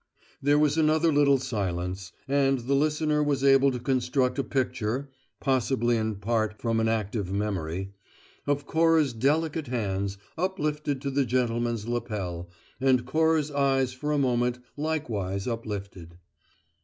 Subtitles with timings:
[0.41, 5.95] There was another little silence; and the listener was able to construct a picture (possibly
[5.95, 7.93] in part from an active memory)
[8.47, 14.57] of Cora's delicate hands uplifted to the gentleman's lapel and Cora's eyes for a moment
[14.75, 16.17] likewise uplifted.